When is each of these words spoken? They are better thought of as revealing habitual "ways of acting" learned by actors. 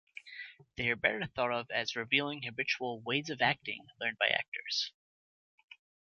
They 0.77 0.89
are 0.89 0.95
better 0.95 1.27
thought 1.27 1.51
of 1.53 1.69
as 1.69 1.95
revealing 1.95 2.41
habitual 2.41 3.01
"ways 3.01 3.29
of 3.29 3.39
acting" 3.39 3.85
learned 3.99 4.17
by 4.17 4.29
actors. 4.29 4.91